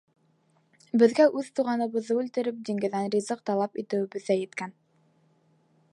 [1.01, 4.77] Беҙгә, үҙ туғандарыбыҙҙы үлтереп, диңгеҙҙән ризыҡ талап итеүебеҙ ҙә еткән.